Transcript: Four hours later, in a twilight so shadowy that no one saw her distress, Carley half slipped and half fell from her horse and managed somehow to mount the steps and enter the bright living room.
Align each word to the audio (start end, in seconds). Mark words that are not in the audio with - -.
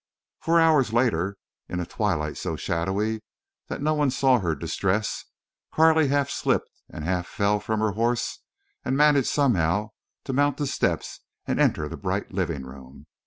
Four 0.39 0.59
hours 0.59 0.91
later, 0.91 1.37
in 1.69 1.79
a 1.79 1.85
twilight 1.85 2.35
so 2.35 2.55
shadowy 2.55 3.21
that 3.67 3.83
no 3.83 3.93
one 3.93 4.09
saw 4.09 4.39
her 4.39 4.55
distress, 4.55 5.25
Carley 5.71 6.07
half 6.07 6.27
slipped 6.27 6.71
and 6.89 7.05
half 7.05 7.27
fell 7.27 7.59
from 7.59 7.81
her 7.81 7.91
horse 7.91 8.39
and 8.83 8.97
managed 8.97 9.27
somehow 9.27 9.89
to 10.23 10.33
mount 10.33 10.57
the 10.57 10.65
steps 10.65 11.19
and 11.45 11.59
enter 11.61 11.87
the 11.87 11.97
bright 11.97 12.31
living 12.33 12.63
room. 12.63 13.05